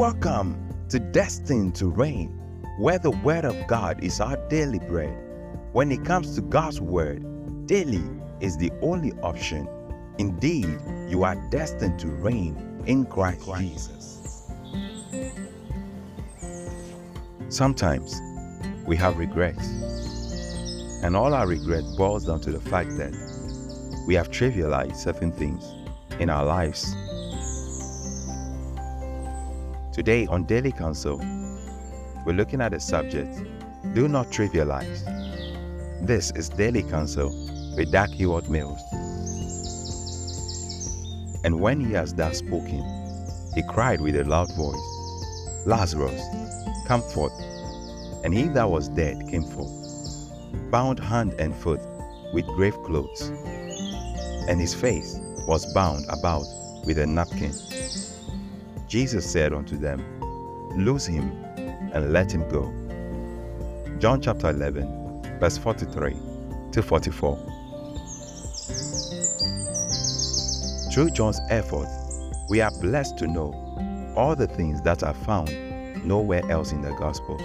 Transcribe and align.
Welcome 0.00 0.56
to 0.88 0.98
Destined 0.98 1.74
to 1.74 1.88
Reign, 1.88 2.30
where 2.78 2.98
the 2.98 3.10
Word 3.10 3.44
of 3.44 3.54
God 3.66 4.02
is 4.02 4.18
our 4.18 4.38
daily 4.48 4.78
bread. 4.78 5.14
When 5.72 5.92
it 5.92 6.06
comes 6.06 6.34
to 6.36 6.40
God's 6.40 6.80
Word, 6.80 7.66
daily 7.66 8.02
is 8.40 8.56
the 8.56 8.72
only 8.80 9.12
option. 9.22 9.68
Indeed, 10.16 10.80
you 11.06 11.22
are 11.22 11.34
destined 11.50 11.98
to 11.98 12.06
reign 12.06 12.82
in 12.86 13.04
Christ 13.04 13.46
Jesus. 13.58 14.48
Sometimes 17.50 18.18
we 18.86 18.96
have 18.96 19.18
regrets, 19.18 19.68
and 21.02 21.14
all 21.14 21.34
our 21.34 21.46
regret 21.46 21.84
boils 21.98 22.24
down 22.24 22.40
to 22.40 22.50
the 22.50 22.60
fact 22.70 22.96
that 22.96 23.12
we 24.06 24.14
have 24.14 24.30
trivialized 24.30 24.96
certain 24.96 25.30
things 25.30 25.74
in 26.18 26.30
our 26.30 26.46
lives 26.46 26.96
Today 29.92 30.24
on 30.28 30.44
Daily 30.44 30.70
Counsel, 30.70 31.18
we're 32.24 32.32
looking 32.32 32.60
at 32.60 32.70
the 32.70 32.78
subject 32.78 33.36
Do 33.92 34.06
Not 34.06 34.28
Trivialize. 34.28 35.04
This 36.06 36.30
is 36.36 36.48
Daily 36.48 36.84
Counsel 36.84 37.28
with 37.76 37.90
Dag 37.90 38.10
Heward-Mills. 38.10 38.80
And 41.42 41.60
when 41.60 41.80
he 41.80 41.92
has 41.94 42.14
thus 42.14 42.38
spoken, 42.38 42.84
he 43.56 43.64
cried 43.68 44.00
with 44.00 44.14
a 44.14 44.22
loud 44.22 44.54
voice, 44.54 45.66
Lazarus, 45.66 46.22
come 46.86 47.02
forth. 47.02 47.34
And 48.22 48.32
he 48.32 48.44
that 48.44 48.70
was 48.70 48.88
dead 48.90 49.26
came 49.28 49.42
forth, 49.42 49.72
bound 50.70 51.00
hand 51.00 51.34
and 51.40 51.52
foot 51.52 51.80
with 52.32 52.46
grave 52.46 52.80
clothes, 52.84 53.32
and 54.48 54.60
his 54.60 54.72
face 54.72 55.18
was 55.48 55.66
bound 55.74 56.04
about 56.08 56.44
with 56.86 56.98
a 56.98 57.06
napkin. 57.08 57.52
Jesus 58.90 59.24
said 59.24 59.52
unto 59.52 59.76
them, 59.76 60.04
Loose 60.76 61.06
him 61.06 61.30
and 61.94 62.12
let 62.12 62.32
him 62.32 62.48
go. 62.48 62.64
John 64.00 64.20
chapter 64.20 64.50
11, 64.50 65.38
verse 65.38 65.56
43 65.56 66.16
to 66.72 66.82
44. 66.82 67.36
Through 70.92 71.10
John's 71.10 71.38
effort, 71.50 71.86
we 72.48 72.60
are 72.60 72.72
blessed 72.80 73.16
to 73.18 73.28
know 73.28 73.54
all 74.16 74.34
the 74.34 74.48
things 74.48 74.82
that 74.82 75.04
are 75.04 75.14
found 75.14 75.54
nowhere 76.04 76.42
else 76.50 76.72
in 76.72 76.82
the 76.82 76.90
Gospels. 76.94 77.42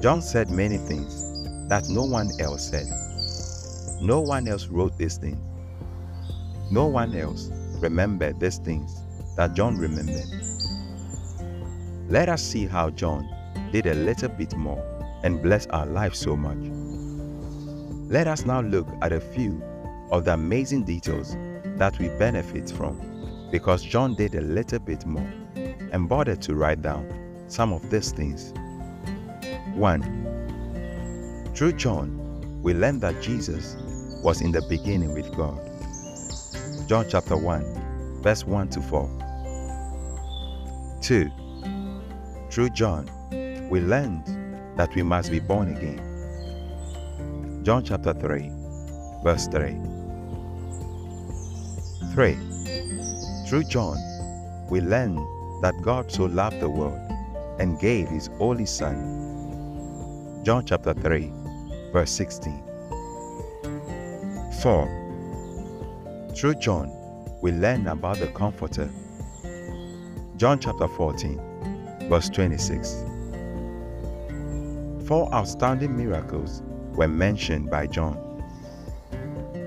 John 0.00 0.22
said 0.22 0.48
many 0.48 0.76
things 0.76 1.68
that 1.68 1.88
no 1.88 2.04
one 2.04 2.30
else 2.38 2.70
said. 2.70 2.86
No 4.00 4.20
one 4.20 4.46
else 4.46 4.68
wrote 4.68 4.96
these 4.96 5.16
things. 5.16 5.40
No 6.70 6.86
one 6.86 7.16
else 7.16 7.50
remembered 7.80 8.38
these 8.38 8.58
things 8.58 8.99
that 9.40 9.54
John 9.54 9.78
remembered. 9.78 10.28
Let 12.10 12.28
us 12.28 12.42
see 12.42 12.66
how 12.66 12.90
John 12.90 13.26
did 13.72 13.86
a 13.86 13.94
little 13.94 14.28
bit 14.28 14.54
more 14.54 14.84
and 15.22 15.42
bless 15.42 15.66
our 15.68 15.86
lives 15.86 16.18
so 16.18 16.36
much. 16.36 16.58
Let 18.10 18.26
us 18.26 18.44
now 18.44 18.60
look 18.60 18.86
at 19.00 19.14
a 19.14 19.20
few 19.20 19.62
of 20.10 20.26
the 20.26 20.34
amazing 20.34 20.84
details 20.84 21.38
that 21.78 21.98
we 21.98 22.08
benefit 22.18 22.70
from 22.70 23.48
because 23.50 23.82
John 23.82 24.14
did 24.14 24.34
a 24.34 24.42
little 24.42 24.78
bit 24.78 25.06
more 25.06 25.32
and 25.90 26.06
bothered 26.06 26.42
to 26.42 26.54
write 26.54 26.82
down 26.82 27.08
some 27.48 27.72
of 27.72 27.88
these 27.88 28.12
things. 28.12 28.52
1. 29.74 31.52
Through 31.54 31.72
John, 31.72 32.60
we 32.60 32.74
learn 32.74 33.00
that 33.00 33.22
Jesus 33.22 33.74
was 34.22 34.42
in 34.42 34.52
the 34.52 34.60
beginning 34.68 35.14
with 35.14 35.34
God. 35.34 35.58
John 36.86 37.06
chapter 37.08 37.38
1, 37.38 38.20
verse 38.22 38.44
1 38.44 38.68
to 38.68 38.82
4. 38.82 39.28
2. 41.00 41.30
Through 42.50 42.70
John, 42.70 43.08
we 43.70 43.80
learned 43.80 44.26
that 44.76 44.94
we 44.94 45.02
must 45.02 45.30
be 45.30 45.40
born 45.40 45.76
again. 45.76 47.62
John 47.62 47.84
chapter 47.84 48.12
3, 48.12 48.50
verse 49.24 49.46
3. 49.48 49.76
3. 52.12 52.38
Through 53.48 53.64
John, 53.64 53.96
we 54.68 54.80
learn 54.80 55.16
that 55.62 55.74
God 55.82 56.10
so 56.10 56.24
loved 56.24 56.60
the 56.60 56.68
world 56.68 57.00
and 57.58 57.78
gave 57.80 58.08
his 58.08 58.30
only 58.38 58.66
Son. 58.66 60.42
John 60.44 60.64
chapter 60.64 60.94
3, 60.94 61.32
verse 61.92 62.10
16. 62.10 62.62
4. 64.62 66.32
Through 66.34 66.54
John, 66.56 66.90
we 67.42 67.52
learn 67.52 67.86
about 67.86 68.18
the 68.18 68.28
Comforter 68.28 68.90
John 70.40 70.58
chapter 70.58 70.88
14, 70.88 72.08
verse 72.08 72.30
26. 72.30 73.04
Four 75.06 75.30
outstanding 75.34 75.94
miracles 75.94 76.62
were 76.94 77.08
mentioned 77.08 77.68
by 77.68 77.86
John. 77.86 78.14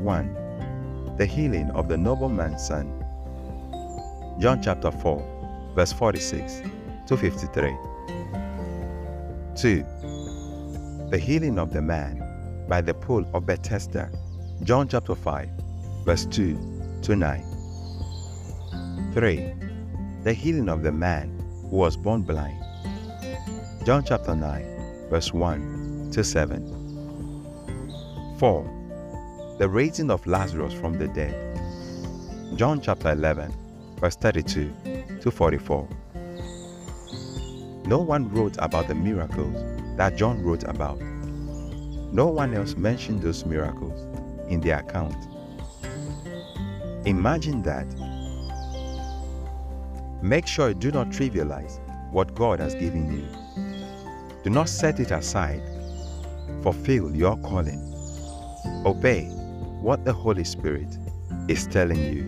1. 0.00 1.14
The 1.18 1.24
healing 1.24 1.70
of 1.70 1.88
the 1.88 1.96
nobleman's 1.96 2.66
son. 2.66 2.92
John 4.40 4.60
chapter 4.60 4.90
4, 4.90 5.72
verse 5.76 5.92
46 5.92 6.62
to 7.06 7.16
53. 7.16 7.76
2. 9.54 9.84
The 11.12 11.18
healing 11.22 11.60
of 11.60 11.72
the 11.72 11.80
man 11.80 12.66
by 12.68 12.80
the 12.80 12.92
pool 12.92 13.24
of 13.34 13.46
Bethesda. 13.46 14.10
John 14.64 14.88
chapter 14.88 15.14
5, 15.14 15.48
verse 16.04 16.26
2 16.26 16.98
to 17.02 17.14
9. 17.14 19.12
3 19.14 19.65
the 20.26 20.34
healing 20.34 20.68
of 20.68 20.82
the 20.82 20.90
man 20.90 21.30
who 21.70 21.76
was 21.76 21.96
born 21.96 22.20
blind. 22.20 22.60
John 23.84 24.02
chapter 24.04 24.34
9, 24.34 25.08
verse 25.08 25.32
1 25.32 26.10
to 26.10 26.24
7. 26.24 26.66
4. 28.36 29.56
The 29.60 29.68
raising 29.68 30.10
of 30.10 30.26
Lazarus 30.26 30.72
from 30.72 30.98
the 30.98 31.06
dead. 31.06 31.60
John 32.56 32.80
chapter 32.80 33.12
11, 33.12 33.54
verse 34.00 34.16
32 34.16 34.72
to 35.20 35.30
44. 35.30 35.88
No 37.86 37.98
one 38.00 38.28
wrote 38.28 38.56
about 38.58 38.88
the 38.88 38.96
miracles 38.96 39.54
that 39.96 40.16
John 40.16 40.42
wrote 40.42 40.64
about. 40.64 41.00
No 42.12 42.26
one 42.26 42.52
else 42.52 42.74
mentioned 42.74 43.22
those 43.22 43.46
miracles 43.46 44.00
in 44.50 44.60
their 44.60 44.80
account. 44.80 45.28
Imagine 47.06 47.62
that 47.62 47.86
Make 50.26 50.48
sure 50.48 50.70
you 50.70 50.74
do 50.74 50.90
not 50.90 51.10
trivialize 51.10 51.78
what 52.10 52.34
God 52.34 52.58
has 52.58 52.74
given 52.74 53.12
you. 53.12 53.28
Do 54.42 54.50
not 54.50 54.68
set 54.68 54.98
it 54.98 55.12
aside. 55.12 55.62
Fulfill 56.64 57.14
your 57.14 57.36
calling. 57.36 57.80
Obey 58.84 59.26
what 59.80 60.04
the 60.04 60.12
Holy 60.12 60.42
Spirit 60.42 60.98
is 61.46 61.68
telling 61.68 62.02
you. 62.02 62.26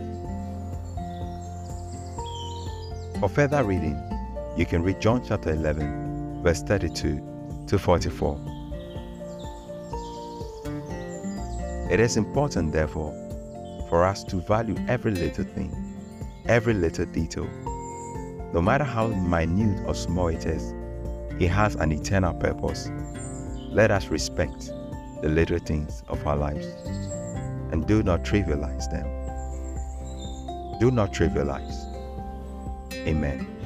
For 3.18 3.28
further 3.28 3.64
reading, 3.64 4.00
you 4.56 4.64
can 4.64 4.84
read 4.84 5.00
John 5.00 5.24
chapter 5.26 5.50
11, 5.50 6.44
verse 6.44 6.62
32 6.62 7.20
to 7.66 7.78
44. 7.80 8.40
It 11.90 11.98
is 11.98 12.16
important, 12.16 12.70
therefore, 12.70 13.10
for 13.88 14.04
us 14.04 14.22
to 14.22 14.40
value 14.42 14.76
every 14.86 15.10
little 15.10 15.42
thing, 15.42 15.74
every 16.46 16.74
little 16.74 17.06
detail 17.06 17.48
no 18.52 18.62
matter 18.62 18.84
how 18.84 19.08
minute 19.08 19.84
or 19.86 19.94
small 19.94 20.28
it 20.28 20.46
is, 20.46 20.72
it 21.40 21.48
has 21.48 21.74
an 21.76 21.92
eternal 21.92 22.34
purpose. 22.34 22.90
Let 23.70 23.90
us 23.90 24.08
respect 24.08 24.70
the 25.22 25.28
little 25.28 25.58
things 25.58 26.02
of 26.08 26.26
our 26.26 26.36
lives 26.36 26.66
and 27.72 27.86
do 27.86 28.02
not 28.02 28.24
trivialize 28.24 28.90
them. 28.90 29.06
Do 30.80 30.90
not 30.90 31.12
trivialize. 31.12 31.84
Amen. 32.94 33.57